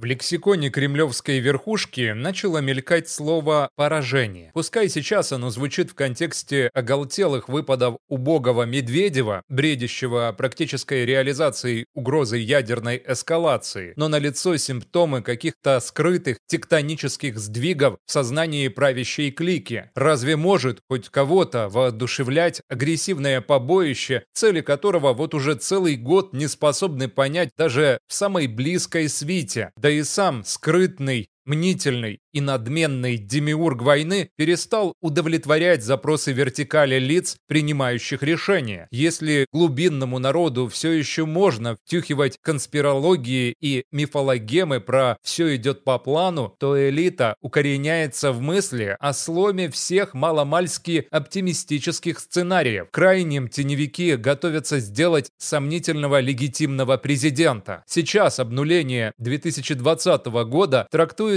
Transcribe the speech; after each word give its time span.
В 0.00 0.06
лексиконе 0.06 0.70
кремлевской 0.70 1.40
верхушки 1.40 2.12
начало 2.12 2.56
мелькать 2.62 3.06
слово 3.10 3.68
«поражение». 3.76 4.50
Пускай 4.54 4.88
сейчас 4.88 5.30
оно 5.30 5.50
звучит 5.50 5.90
в 5.90 5.94
контексте 5.94 6.70
оголтелых 6.72 7.50
выпадов 7.50 7.98
убогого 8.08 8.62
Медведева, 8.62 9.42
бредящего 9.50 10.34
практической 10.34 11.04
реализацией 11.04 11.84
угрозы 11.92 12.38
ядерной 12.38 13.02
эскалации, 13.06 13.92
но 13.96 14.08
налицо 14.08 14.56
симптомы 14.56 15.20
каких-то 15.20 15.78
скрытых 15.80 16.38
тектонических 16.46 17.38
сдвигов 17.38 17.98
в 18.06 18.10
сознании 18.10 18.68
правящей 18.68 19.30
клики. 19.30 19.90
Разве 19.94 20.36
может 20.36 20.78
хоть 20.88 21.10
кого-то 21.10 21.68
воодушевлять 21.68 22.62
агрессивное 22.70 23.42
побоище, 23.42 24.24
цели 24.32 24.62
которого 24.62 25.12
вот 25.12 25.34
уже 25.34 25.56
целый 25.56 25.96
год 25.96 26.32
не 26.32 26.46
способны 26.48 27.08
понять 27.08 27.50
даже 27.58 27.98
в 28.08 28.14
самой 28.14 28.46
близкой 28.46 29.10
свите, 29.10 29.72
и 29.90 30.02
сам 30.04 30.44
скрытный 30.44 31.28
мнительный 31.50 32.20
и 32.32 32.40
надменный 32.40 33.16
демиург 33.16 33.82
войны 33.82 34.30
перестал 34.36 34.94
удовлетворять 35.00 35.82
запросы 35.82 36.32
вертикали 36.32 36.98
лиц, 37.00 37.36
принимающих 37.48 38.22
решения. 38.22 38.86
Если 38.92 39.46
глубинному 39.52 40.20
народу 40.20 40.68
все 40.68 40.92
еще 40.92 41.24
можно 41.24 41.74
втюхивать 41.74 42.38
конспирологии 42.40 43.54
и 43.60 43.84
мифологемы 43.90 44.80
про 44.80 45.16
«все 45.22 45.56
идет 45.56 45.82
по 45.82 45.98
плану», 45.98 46.54
то 46.60 46.88
элита 46.88 47.34
укореняется 47.40 48.30
в 48.30 48.40
мысли 48.40 48.96
о 49.00 49.12
сломе 49.12 49.68
всех 49.70 50.14
маломальски 50.14 51.08
оптимистических 51.10 52.20
сценариев. 52.20 52.86
Крайним 52.92 53.48
теневики 53.48 54.14
готовятся 54.14 54.78
сделать 54.78 55.30
сомнительного 55.38 56.20
легитимного 56.20 56.96
президента. 56.96 57.82
Сейчас 57.88 58.38
обнуление 58.38 59.12
2020 59.18 60.26
года 60.46 60.86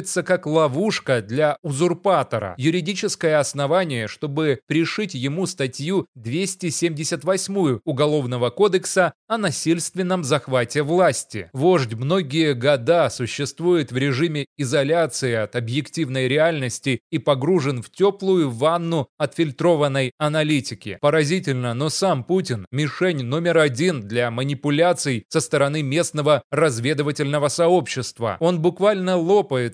трактуется 0.04 0.24
как 0.24 0.46
ловушка 0.46 1.22
для 1.22 1.58
узурпатора, 1.64 2.56
юридическое 2.58 3.40
основание, 3.40 4.08
чтобы 4.08 4.60
пришить 4.68 5.14
ему 5.14 5.46
статью 5.46 6.08
278 6.16 7.80
Уголовного 7.86 8.50
кодекса 8.50 9.14
о 9.28 9.38
насильственном 9.38 10.24
захвате 10.24 10.84
власти. 10.84 11.50
Вождь 11.54 11.94
многие 11.94 12.54
года 12.54 13.10
существует 13.10 13.92
в 13.92 13.98
режиме 13.98 14.46
изоляции 14.58 15.34
от 15.34 15.56
объективной 15.56 16.28
реальности 16.28 17.00
и 17.12 17.18
погружен 17.18 17.82
в 17.82 17.90
теплую 17.90 18.50
ванну 18.50 19.08
отфильтрованной 19.18 20.12
аналитики. 20.18 20.98
Поразительно, 21.02 21.74
но 21.74 21.90
сам 21.90 22.24
Путин– 22.24 22.66
мишень 22.72 23.24
номер 23.24 23.58
один 23.58 24.02
для 24.02 24.32
манипуляций 24.32 25.26
со 25.30 25.40
стороны 25.40 25.82
местного 25.82 26.44
разведывательного 26.52 27.48
сообщества. 27.48 28.38
Он 28.40 28.60
буквально 28.60 29.18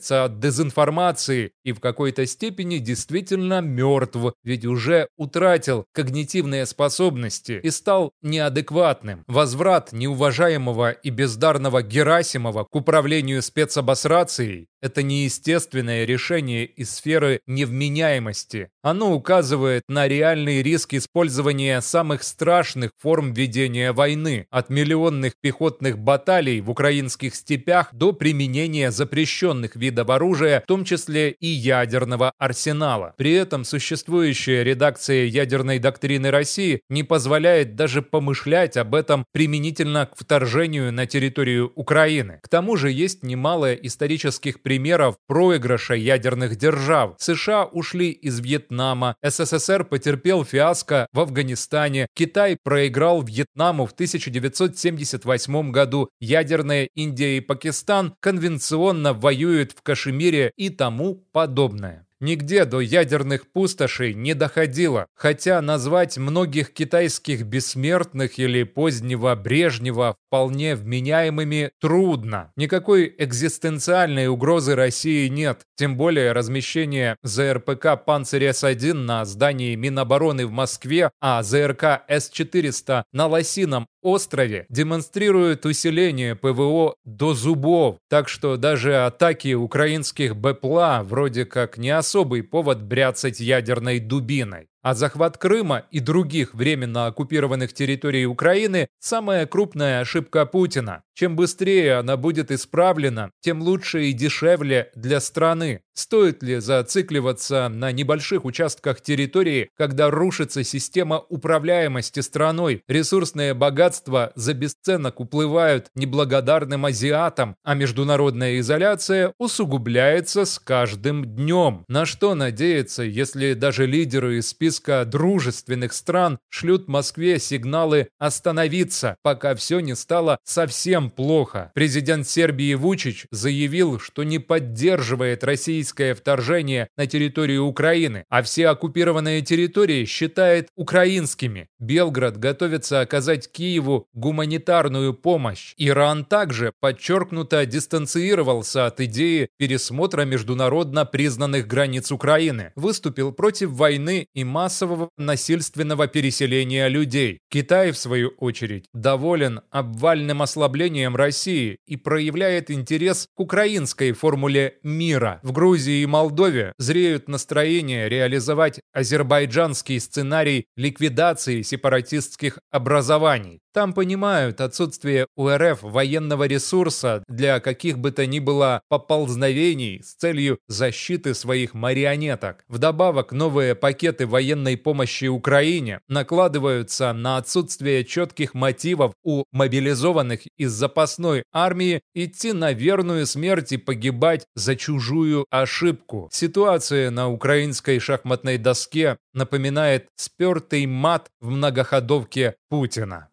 лопается 0.10 0.24
от 0.26 0.40
дезинформации 0.40 0.70
информации 0.80 1.52
и 1.64 1.72
в 1.72 1.80
какой-то 1.80 2.26
степени 2.26 2.78
действительно 2.78 3.62
мертв, 3.62 4.18
ведь 4.44 4.66
уже 4.66 5.08
утратил 5.18 5.86
когнитивные 5.94 6.66
способности 6.66 7.60
и 7.64 7.70
стал 7.72 8.12
неадекватным. 8.22 9.24
Возврат 9.28 9.92
неуважаемого 9.92 10.92
и 10.92 11.10
бездарного 11.10 11.82
Герасимова 11.82 12.66
к 12.66 12.76
управлению 12.76 13.42
спецобосрацией 13.42 14.68
это 14.82 15.04
неестественное 15.04 16.06
решение 16.06 16.66
из 16.66 16.92
сферы 16.92 17.42
невменяемости. 17.48 18.70
Оно 18.82 19.14
указывает 19.14 19.84
на 19.88 20.08
реальный 20.08 20.64
риск 20.64 20.94
использования 20.94 21.82
самых 21.82 22.24
страшных 22.24 22.92
форм 22.98 23.34
ведения 23.34 23.92
войны, 23.92 24.48
от 24.50 24.70
миллионных 24.70 25.34
пехотных 25.42 26.00
баталий 26.00 26.62
в 26.62 26.70
украинских 26.70 27.36
степях 27.36 27.94
до 27.94 28.14
применения 28.14 28.92
запрещенных 28.92 29.76
видов 29.76 30.10
оружия, 30.10 30.62
в 30.62 30.66
том 30.66 30.86
числе 30.86 31.32
и 31.32 31.48
ядерного 31.48 32.32
арсенала. 32.38 33.14
При 33.18 33.34
этом 33.34 33.66
существующая 33.66 34.64
редакция 34.64 35.26
ядерной 35.26 35.80
доктрины 35.80 36.32
России 36.32 36.82
не 36.90 37.04
позволяет 37.04 37.76
даже 37.76 38.02
помышлять 38.02 38.78
об 38.78 38.96
этом 38.96 39.26
применительно 39.34 40.06
к 40.06 40.18
вторжению 40.18 40.94
на 40.94 41.06
территорию 41.06 41.72
Украины. 41.76 42.40
К 42.42 42.48
тому 42.48 42.78
же 42.78 42.92
есть 42.92 43.24
немало 43.24 43.74
исторических 43.74 44.62
примеров 44.70 45.16
проигрыша 45.26 45.96
ядерных 45.96 46.56
держав. 46.56 47.16
США 47.18 47.66
ушли 47.66 48.12
из 48.12 48.40
Вьетнама, 48.40 49.16
СССР 49.24 49.84
потерпел 49.84 50.46
фиаско 50.46 51.08
в 51.12 51.22
Афганистане, 51.22 52.06
Китай 52.14 52.56
проиграл 52.62 53.24
Вьетнаму 53.24 53.88
в 53.88 53.94
1978 53.94 55.72
году, 55.72 56.10
ядерная 56.20 56.88
Индия 56.94 57.38
и 57.38 57.40
Пакистан 57.40 58.14
конвенционно 58.20 59.14
воюют 59.14 59.72
в 59.72 59.82
Кашемире 59.82 60.52
и 60.56 60.70
тому 60.70 61.16
подобное 61.32 62.06
нигде 62.20 62.66
до 62.66 62.80
ядерных 62.80 63.52
пустошей 63.52 64.14
не 64.14 64.34
доходило, 64.34 65.08
хотя 65.16 65.62
назвать 65.62 66.18
многих 66.18 66.74
китайских 66.74 67.44
бессмертных 67.44 68.40
или 68.40 68.64
позднего 68.64 69.36
Брежнева 69.36 70.16
вполне 70.28 70.76
вменяемыми 70.76 71.72
трудно. 71.80 72.52
Никакой 72.56 73.14
экзистенциальной 73.18 74.28
угрозы 74.28 74.76
России 74.76 75.28
нет, 75.28 75.62
тем 75.76 75.98
более 75.98 76.32
размещение 76.32 77.18
ЗРПК 77.24 78.04
«Панцирь 78.06 78.46
С-1» 78.46 78.94
на 78.94 79.26
здании 79.26 79.76
Минобороны 79.76 80.46
в 80.46 80.52
Москве, 80.52 81.12
а 81.22 81.42
ЗРК 81.44 82.04
С-400 82.08 83.04
на 83.12 83.28
Лосином 83.28 83.88
острове 84.02 84.66
демонстрирует 84.70 85.66
усиление 85.66 86.36
ПВО 86.36 86.96
до 87.06 87.34
зубов, 87.34 87.98
так 88.10 88.30
что 88.30 88.58
даже 88.58 89.06
атаки 89.06 89.54
украинских 89.54 90.36
БПЛА 90.36 91.02
вроде 91.04 91.46
как 91.46 91.78
не 91.78 91.90
особый 91.90 92.44
повод 92.44 92.82
бряцать 92.82 93.40
ядерной 93.40 94.00
дубиной. 94.00 94.69
А 94.90 94.96
захват 94.96 95.38
Крыма 95.38 95.84
и 95.92 96.00
других 96.00 96.56
временно 96.56 97.06
оккупированных 97.06 97.74
территорий 97.74 98.26
Украины– 98.26 98.88
самая 99.00 99.46
крупная 99.46 100.02
ошибка 100.02 100.48
Путина. 100.48 101.04
Чем 101.14 101.36
быстрее 101.36 101.98
она 101.98 102.18
будет 102.18 102.50
исправлена, 102.50 103.30
тем 103.42 103.62
лучше 103.62 104.06
и 104.06 104.14
дешевле 104.14 104.90
для 104.96 105.20
страны. 105.20 105.82
Стоит 105.94 106.42
ли 106.42 106.62
зацикливаться 106.62 107.68
на 107.68 107.92
небольших 107.92 108.46
участках 108.46 109.02
территории, 109.02 109.70
когда 109.78 110.10
рушится 110.10 110.64
система 110.64 111.20
управляемости 111.28 112.22
страной, 112.22 112.84
ресурсные 112.88 113.54
богатства 113.54 114.32
за 114.36 114.54
бесценок 114.54 115.20
уплывают 115.20 115.88
неблагодарным 115.94 116.86
азиатам, 116.86 117.58
а 117.64 117.74
международная 117.74 118.58
изоляция 118.60 119.34
усугубляется 119.38 120.46
с 120.46 120.58
каждым 120.58 121.26
днем? 121.26 121.84
На 121.90 122.06
что 122.06 122.34
надеяться, 122.34 123.04
если 123.04 123.52
даже 123.52 123.86
лидеры 123.86 124.38
из 124.38 124.48
списка 124.48 124.79
списка 124.80 125.04
дружественных 125.06 125.94
стран 125.94 126.40
шлют 126.50 126.88
Москве 126.88 127.40
сигналы 127.40 128.08
остановиться, 128.18 129.18
пока 129.22 129.56
все 129.56 129.80
не 129.82 129.96
стало 129.96 130.40
совсем 130.44 131.10
плохо. 131.10 131.72
Президент 131.76 132.28
Сербии 132.28 132.74
Вучич 132.76 133.26
заявил, 133.32 134.00
что 134.00 134.24
не 134.24 134.40
поддерживает 134.40 135.44
российское 135.44 136.14
вторжение 136.14 136.88
на 136.98 137.08
территорию 137.08 137.66
Украины, 137.66 138.24
а 138.30 138.42
все 138.42 138.70
оккупированные 138.70 139.42
территории 139.42 140.06
считает 140.06 140.70
украинскими. 140.76 141.68
Белград 141.80 142.38
готовится 142.38 143.02
оказать 143.02 143.52
Киеву 143.52 144.08
гуманитарную 144.14 145.14
помощь. 145.14 145.74
Иран 145.78 146.24
также 146.24 146.72
подчеркнуто 146.80 147.66
дистанцировался 147.66 148.86
от 148.86 149.02
идеи 149.02 149.50
пересмотра 149.58 150.24
международно 150.24 151.06
признанных 151.06 151.68
границ 151.68 152.12
Украины, 152.12 152.72
выступил 152.76 153.34
против 153.34 153.72
войны 153.72 154.28
и 154.34 154.44
массового 154.60 155.10
насильственного 155.18 156.08
переселения 156.08 156.90
людей. 156.90 157.40
Китай, 157.50 157.92
в 157.92 157.98
свою 157.98 158.32
очередь, 158.40 158.88
доволен 158.94 159.62
обвальным 159.72 160.42
ослаблением 160.42 161.16
России 161.16 161.78
и 161.88 161.96
проявляет 161.96 162.70
интерес 162.70 163.28
к 163.34 163.40
украинской 163.40 164.12
формуле 164.12 164.74
мира. 164.84 165.40
В 165.44 165.54
Грузии 165.54 166.02
и 166.02 166.06
Молдове 166.06 166.74
зреют 166.78 167.30
настроения 167.30 168.10
реализовать 168.10 168.82
азербайджанский 168.92 169.98
сценарий 170.02 170.66
ликвидации 170.76 171.62
сепаратистских 171.62 172.60
образований. 172.70 173.62
Там 173.72 173.94
понимают 173.94 174.62
отсутствие 174.62 175.28
у 175.36 175.48
РФ 175.48 175.84
военного 175.84 176.48
ресурса 176.48 177.24
для 177.28 177.60
каких 177.60 178.00
бы 178.00 178.12
то 178.12 178.26
ни 178.26 178.40
было 178.40 178.82
поползновений 178.90 180.02
с 180.04 180.16
целью 180.16 180.58
защиты 180.68 181.36
своих 181.36 181.76
марионеток. 181.76 182.66
Вдобавок, 182.68 183.32
новые 183.32 183.76
пакеты 183.76 184.26
военной 184.50 184.78
помощи 184.78 185.26
Украине 185.26 186.00
накладываются 186.08 187.14
на 187.14 187.38
отсутствие 187.38 188.04
четких 188.04 188.56
мотивов 188.56 189.14
у 189.24 189.44
мобилизованных 189.52 190.42
из 190.58 190.72
запасной 190.72 191.44
армии 191.54 192.02
идти 192.16 192.54
на 192.54 192.74
верную 192.74 193.28
смерть 193.28 193.72
и 193.74 193.78
погибать 193.78 194.46
за 194.56 194.76
чужую 194.76 195.46
ошибку. 195.52 196.30
Ситуация 196.32 197.12
на 197.12 197.30
украинской 197.30 198.00
шахматной 198.00 198.58
доске 198.58 199.18
напоминает 199.34 200.08
спертый 200.16 200.88
мат 200.88 201.30
в 201.40 201.50
многоходовке 201.50 202.56
Путина. 202.70 203.28